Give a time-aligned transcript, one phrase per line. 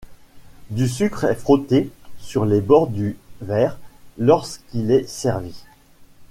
[0.71, 3.77] Du sucre est frotté sur les bords du verre
[4.17, 5.63] lorsqu'il est servi.